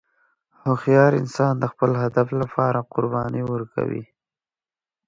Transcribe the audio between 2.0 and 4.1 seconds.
هدف لپاره قرباني ورکوي.